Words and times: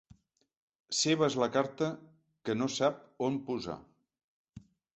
Seva 0.99 1.27
és 1.31 1.35
la 1.43 1.49
carta 1.57 1.91
que 2.49 2.57
no 2.63 2.71
sap 2.79 2.99
on 3.31 3.39
posar. 3.51 3.79